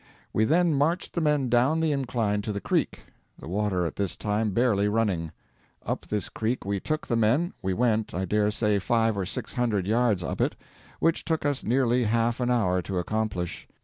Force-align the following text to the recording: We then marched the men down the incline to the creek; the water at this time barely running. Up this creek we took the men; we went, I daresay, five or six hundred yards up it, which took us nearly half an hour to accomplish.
We 0.33 0.45
then 0.45 0.73
marched 0.73 1.13
the 1.13 1.21
men 1.21 1.47
down 1.47 1.79
the 1.79 1.91
incline 1.91 2.41
to 2.41 2.51
the 2.51 2.59
creek; 2.59 3.03
the 3.37 3.47
water 3.47 3.85
at 3.85 3.97
this 3.97 4.17
time 4.17 4.49
barely 4.49 4.87
running. 4.87 5.31
Up 5.85 6.07
this 6.07 6.27
creek 6.27 6.65
we 6.65 6.79
took 6.79 7.05
the 7.05 7.15
men; 7.15 7.53
we 7.61 7.75
went, 7.75 8.11
I 8.11 8.25
daresay, 8.25 8.79
five 8.79 9.15
or 9.15 9.27
six 9.27 9.53
hundred 9.53 9.85
yards 9.85 10.23
up 10.23 10.41
it, 10.41 10.55
which 10.99 11.23
took 11.23 11.45
us 11.45 11.63
nearly 11.63 12.05
half 12.05 12.39
an 12.39 12.49
hour 12.49 12.81
to 12.81 12.97
accomplish. 12.97 13.67